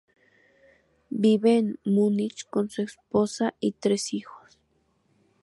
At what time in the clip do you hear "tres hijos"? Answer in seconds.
3.73-4.59